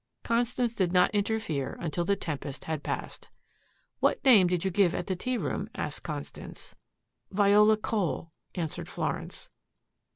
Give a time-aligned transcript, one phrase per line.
[0.23, 3.29] Constance did not interfere until the tempest had passed.
[3.99, 6.73] "What name did you give at the tea room?" asked Constance.
[7.29, 9.51] "Viola Cole," answered Florence.